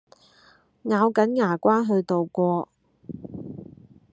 [0.85, 2.67] 咬緊牙關去渡過